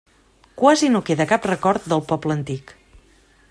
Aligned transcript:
Quasi 0.61 0.87
no 0.93 1.01
queda 1.09 1.27
cap 1.33 1.45
record 1.51 1.85
del 1.93 2.03
poble 2.13 2.39
antic. 2.39 2.77